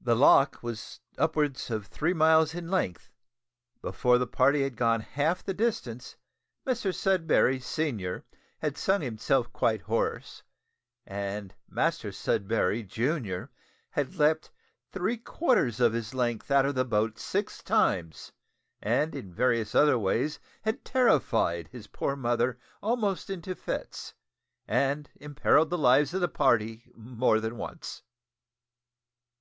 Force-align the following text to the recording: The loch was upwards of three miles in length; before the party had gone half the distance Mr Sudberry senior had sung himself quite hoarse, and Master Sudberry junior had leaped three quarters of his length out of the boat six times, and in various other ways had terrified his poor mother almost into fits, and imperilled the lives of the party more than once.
The 0.00 0.16
loch 0.16 0.64
was 0.64 0.98
upwards 1.16 1.70
of 1.70 1.86
three 1.86 2.12
miles 2.14 2.52
in 2.52 2.68
length; 2.68 3.12
before 3.80 4.18
the 4.18 4.26
party 4.26 4.64
had 4.64 4.74
gone 4.76 5.00
half 5.02 5.44
the 5.44 5.54
distance 5.54 6.16
Mr 6.66 6.92
Sudberry 6.92 7.60
senior 7.62 8.24
had 8.58 8.76
sung 8.76 9.02
himself 9.02 9.52
quite 9.52 9.82
hoarse, 9.82 10.42
and 11.06 11.54
Master 11.68 12.08
Sudberry 12.10 12.82
junior 12.82 13.52
had 13.90 14.16
leaped 14.16 14.50
three 14.90 15.16
quarters 15.16 15.78
of 15.78 15.92
his 15.92 16.12
length 16.12 16.50
out 16.50 16.66
of 16.66 16.74
the 16.74 16.84
boat 16.84 17.16
six 17.20 17.62
times, 17.62 18.32
and 18.80 19.14
in 19.14 19.32
various 19.32 19.76
other 19.76 19.96
ways 19.96 20.40
had 20.62 20.84
terrified 20.84 21.68
his 21.68 21.86
poor 21.86 22.16
mother 22.16 22.58
almost 22.82 23.30
into 23.30 23.54
fits, 23.54 24.12
and 24.66 25.08
imperilled 25.20 25.70
the 25.70 25.78
lives 25.78 26.12
of 26.14 26.20
the 26.20 26.26
party 26.26 26.90
more 26.96 27.38
than 27.38 27.56
once. 27.56 28.02